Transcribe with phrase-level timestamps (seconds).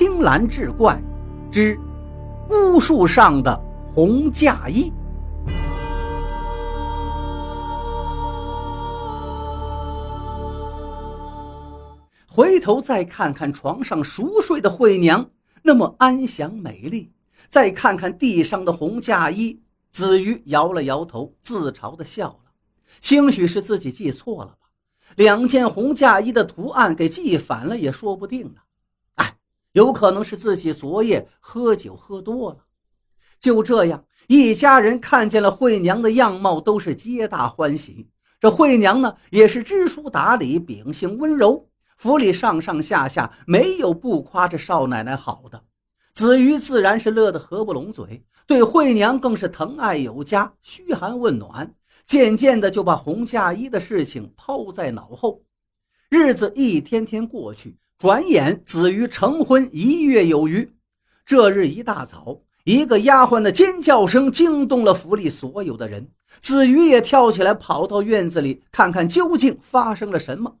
[0.00, 0.98] 青蓝志怪
[1.52, 1.78] 之
[2.48, 3.54] 孤树上的
[3.86, 4.90] 红嫁衣。
[12.26, 15.28] 回头再看看床上熟睡的惠娘，
[15.60, 17.10] 那么安详美丽；
[17.50, 19.60] 再看看地上的红嫁衣，
[19.90, 22.52] 子瑜摇了摇头，自嘲的笑了。
[23.02, 24.70] 兴许是自己记错了吧？
[25.16, 28.62] 两件红嫁衣的图案给记反了也说不定呢。
[29.72, 32.58] 有可能是自己昨夜喝酒喝多了。
[33.38, 38.08] 就这样，一家人看见了惠娘的样貌，都是皆大欢喜。
[38.38, 45.62] 这惠娘呢，也是知书达理，秉性温柔，府里上上下下没有不夸这少奶奶好的。
[46.12, 51.74] 子瑜自然是乐得合不拢嘴，对惠娘更是疼爱有加，嘘寒问暖。
[52.04, 55.42] 渐渐的就把红嫁衣的事情抛在脑后，
[56.08, 60.72] 日子一天天过去，转眼子瑜成婚一月有余。
[61.26, 66.08] 这日一大早，一个丫鬟的尖叫声惊动了府里所有的人，
[66.40, 70.56] 子瑜也跳起来跑到院子里看看究竟发生了什么。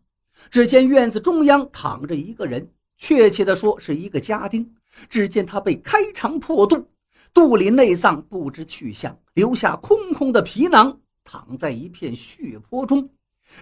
[0.50, 4.74] 只见院子中央躺着一个人，确切的说是一个家丁。
[5.08, 6.90] 只见他被开肠破肚，
[7.32, 11.00] 肚里内脏不知去向，留下空空的皮囊。
[11.24, 13.08] 躺在一片血泊中，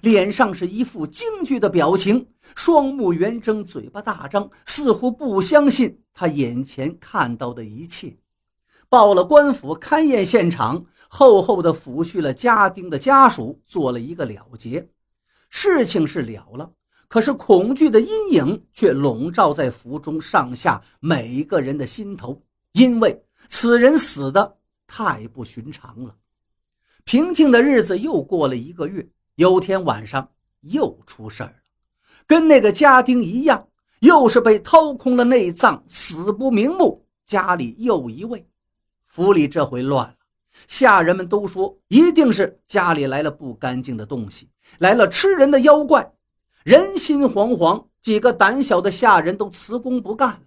[0.03, 8.17] 脸上是一副惊惧的表情，双目圆睁，嘴巴大张，似乎不相信他眼前看到的一切。
[8.89, 14.89] 报了官府勘验现场，厚厚的抚恤了家丁的家属，做了一个了结。
[15.51, 16.71] 事情是了了，
[17.09, 26.15] 可是恐惧的阴影却笼罩在府中上下每一个人的心头，因为此人死的太不寻常了。
[27.05, 29.07] 平静的日子又过了一个月，
[29.39, 31.55] 有天晚上又出事儿了，
[32.27, 33.69] 跟那个家丁一样，
[34.01, 37.07] 又是被掏空了内脏，死不瞑目。
[37.25, 38.45] 家里又一位，
[39.07, 40.15] 府里这回乱了，
[40.67, 44.49] 下人们都说一定是家里来了不干净的东西，
[44.79, 46.11] 来了吃人的妖怪，
[46.65, 50.41] 人心惶惶，几个胆小的下人都辞工不干了。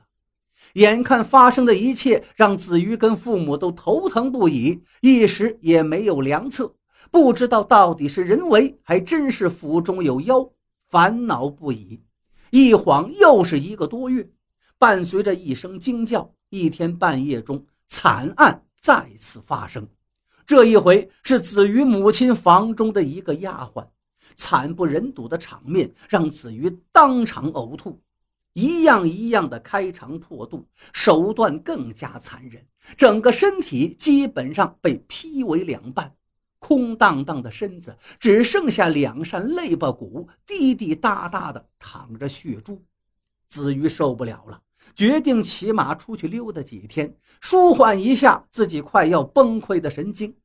[0.73, 6.75] 眼看发生的一切让子瑜跟父母都头疼不已，一时也没有良策，
[7.11, 10.49] 不知道到底是人为还真是府中有妖，
[10.89, 12.01] 烦恼不已。
[12.49, 14.27] 一晃又是一个多月，
[14.79, 19.85] 伴随着一声惊叫，一天半夜中惨案再次发生。
[20.45, 23.85] 这一回是子瑜母亲房中的一个丫鬟，
[24.35, 28.01] 惨不忍睹的场面让子瑜当场呕吐。
[28.53, 32.65] 一样一样的开肠破肚，手段更加残忍，
[32.97, 36.13] 整个身体基本上被劈为两半，
[36.61, 42.79] 空荡荡的身子只剩下两扇肋巴骨，滴滴答答的淌着血珠。
[43.47, 44.61] 子瑜受不了了，
[44.93, 50.37] 决定骑马出去溜达几天，舒缓一下自己快要崩溃的神经。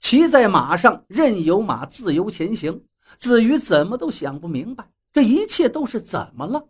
[0.00, 2.84] 骑在马上，任由马自由前行。
[3.16, 6.68] 子瑜怎么都想不明白，这一切都是怎么了？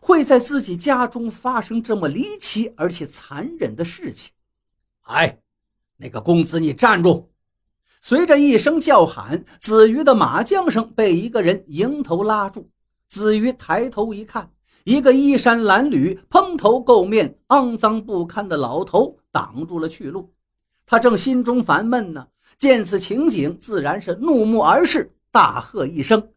[0.00, 4.32] 会在自己家中发生这么离奇而且残忍的事情？
[5.02, 5.38] 哎，
[5.98, 7.30] 那个公子，你站住！
[8.06, 12.68] 随着一声叫喊，子瑜的马缰绳被一个人迎头拉住。
[13.08, 14.50] 子瑜抬头一看，
[14.84, 20.30] 一个衣衫褴褛、蓬头垢面、肮脏不堪的老头挡住了去路。
[20.84, 22.26] 他正心中烦闷呢，
[22.58, 26.28] 见此情景，自然是怒目而视，大喝一声：“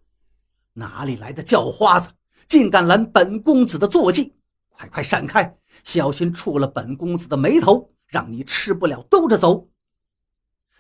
[0.72, 2.08] 哪里来的叫花子！”
[2.48, 4.34] 竟敢拦本公子的坐骑，
[4.70, 9.68] 快快闪开，小心触了本公子的眉头，让你吃不了兜着走。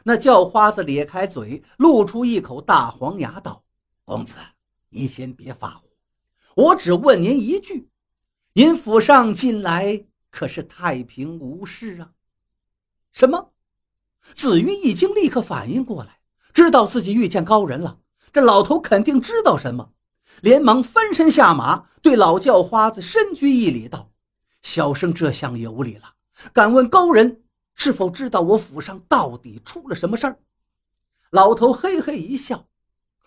[0.07, 3.62] 那叫花子咧开嘴，露出一口大黄牙，道
[4.06, 4.35] ：“公子，
[4.88, 5.81] 您先别发火，
[6.56, 7.90] 我只问您一句：
[8.53, 12.12] 您府上近来可是太平无事啊？”
[13.12, 13.51] 什么？
[14.34, 16.19] 子瑜一惊，立刻反应过来，
[16.53, 18.00] 知道自己遇见高人了。
[18.31, 19.91] 这老头肯定知道什么。
[20.40, 24.09] 连忙翻身下马，对老叫花子深鞠一礼，道
[24.64, 26.14] ：“小生这厢有礼了。
[26.53, 27.43] 敢问高人
[27.78, 30.38] 是否知道我府上到底出了什么事儿？”
[31.32, 32.68] 老头嘿嘿一笑：“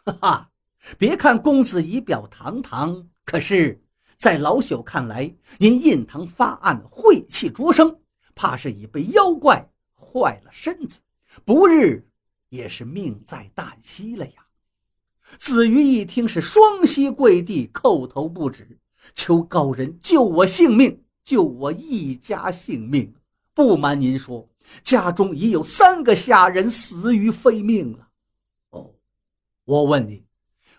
[0.04, 0.50] 哈哈，
[0.98, 3.82] 别看公子仪表堂堂，可是，
[4.18, 8.00] 在老朽看来，您印堂发暗，晦气灼生，
[8.34, 10.98] 怕是已被妖怪坏了身子，
[11.44, 12.06] 不日
[12.48, 14.46] 也是命在旦夕了呀。”
[15.38, 18.80] 子瑜一听，是双膝跪地，叩头不止，
[19.14, 23.14] 求高人救我性命，救我一家性命。
[23.62, 24.48] 不瞒您说，
[24.82, 28.08] 家中已有三个下人死于非命了。
[28.70, 28.94] 哦，
[29.64, 30.24] 我问你，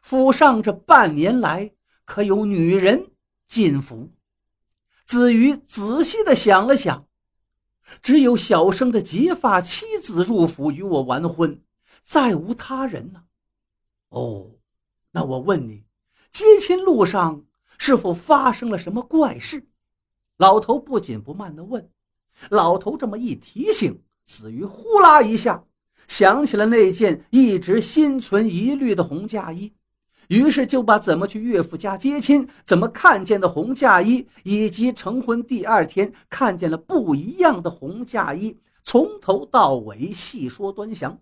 [0.02, 1.72] 府上这半年来
[2.06, 3.12] 可有女人
[3.46, 4.10] 进府？
[5.06, 7.08] 子瑜仔细的想了想，
[8.02, 11.64] 只有小生的结发妻子入府与我完婚，
[12.02, 13.26] 再无他人呢。
[14.10, 14.50] 哦，
[15.12, 15.86] 那我问你，
[16.32, 17.46] 接亲路上
[17.78, 19.68] 是否发生了什么怪事？
[20.38, 21.88] 老头不紧不慢地问。
[22.50, 25.64] 老头这么一提醒，子瑜呼啦一下
[26.08, 29.72] 想起了那件一直心存疑虑的红嫁衣，
[30.28, 41.20] 于是就把怎么去岳父家接亲、怎么看见的红嫁衣，以及成婚第二天看见了不一样的红嫁衣，从头到尾细说端详。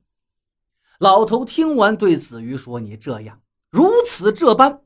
[0.99, 4.81] 老头听完，对子瑜说：“你这样，如此这般。”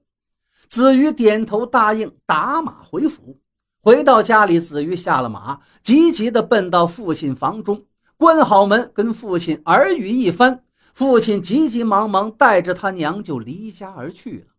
[0.69, 3.39] 子瑜点头答应，打马回府。
[3.85, 7.83] 回到家里，子瑜下了马，急急地奔到父亲房中，
[8.15, 10.63] 关好门，跟父亲耳语一番。
[10.94, 14.53] 父亲急急忙忙带着他娘就离家而去了。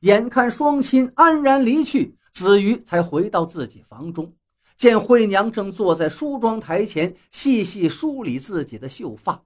[0.00, 4.32] 眼看双亲安然离去，子瑜才回到自己房中，
[4.76, 9.40] 见惠娘正坐在梳妆台前，细细梳理自己的秀发，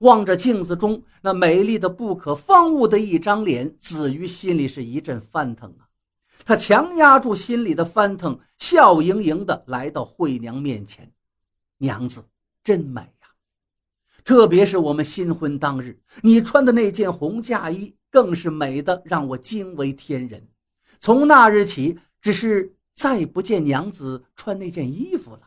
[0.00, 5.83] 望着镜子中那美丽的不可方物的一张脸，子瑜心里是一阵翻腾啊。
[6.44, 11.10] 他强压住心里的翻腾，笑盈盈地来到惠娘面前
[11.78, 12.22] ：“娘子
[12.62, 13.28] 真美呀，
[14.24, 20.46] 特别是我们新婚当日，你穿的那件红嫁衣更是美的让我惊为天人。
[21.00, 25.40] 从那日起，只是再不见娘子穿那件衣服了。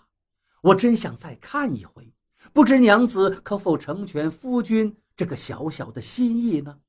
[0.61, 2.11] 我真想再看一回，
[2.51, 6.79] 不知娘子可否成全夫君这个小小的心意呢？”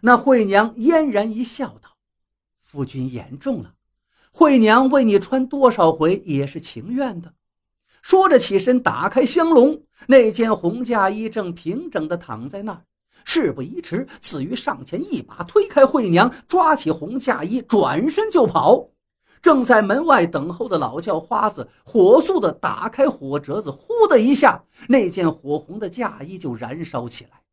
[0.00, 1.93] 那惠娘嫣然一笑，道。
[2.74, 3.72] 夫君言重了，
[4.32, 7.32] 惠娘为你穿多少回也是情愿的。
[8.02, 12.82] 说着起身打开香笼，那件红嫁衣正平整的躺在那。
[13.24, 18.88] 事不宜迟，子瑜上前一把推开惠娘，抓起红嫁衣，转身就跑。
[19.40, 27.43] 正在门外等候的老叫花子火速的打开火折子，呼的一下，那件火红的嫁衣就燃烧起来。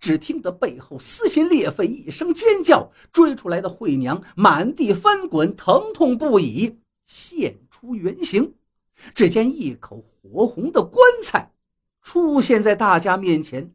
[0.00, 8.54] 只听得背后撕心裂肺一声尖叫，追出来的惠娘满地翻滚，疼痛不已，现出原形。
[9.14, 11.52] 只见一口火红的棺材
[12.02, 13.70] 出现在大家面前，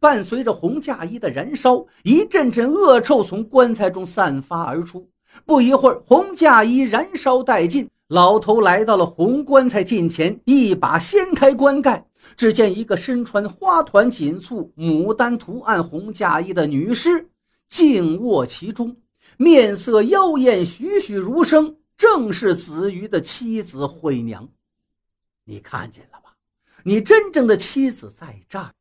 [0.00, 5.10] 伴随着红嫁衣的燃烧，一阵阵恶臭从棺材中散发而出。
[5.44, 12.07] 不一会儿，红嫁衣燃烧殆尽，老头来到了红棺材近前，一把掀开棺盖。
[12.36, 17.28] 只见一个身穿花团锦簇、牡丹图案红嫁衣的女尸
[17.68, 18.96] 静卧其中，
[19.36, 24.48] 面色妖艳，栩栩如生，正是子瑜的妻子惠娘。
[25.44, 26.36] 你看见了吧？
[26.84, 28.72] 你真正的妻子在这儿。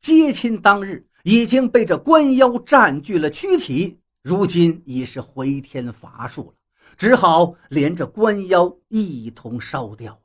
[0.00, 6.54] 接亲当日已经被这官妖占据了躯体，如今已是回天乏术了，
[6.96, 10.20] 只好连着官妖一同烧掉了。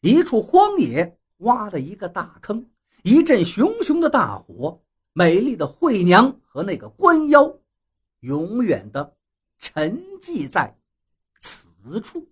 [0.00, 1.18] 一处荒野。
[1.38, 2.70] 挖了一个大坑，
[3.02, 7.58] 一阵熊熊的大火，美丽的惠娘和那个官妖，
[8.20, 9.16] 永远的
[9.58, 10.78] 沉寂在
[11.40, 11.68] 此
[12.00, 12.28] 处。